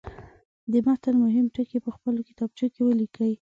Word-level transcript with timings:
د 0.71 0.73
متن 0.85 1.15
مهم 1.25 1.45
ټکي 1.55 1.79
په 1.85 1.89
خپلو 1.95 2.19
کتابچو 2.29 2.65
کې 2.73 2.81
ولیکئ. 2.83 3.29